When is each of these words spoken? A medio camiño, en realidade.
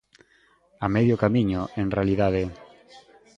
A 0.85 0.87
medio 0.95 1.15
camiño, 1.23 1.61
en 1.81 1.87
realidade. 1.95 2.43